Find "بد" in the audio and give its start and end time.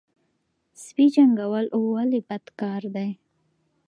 2.27-2.45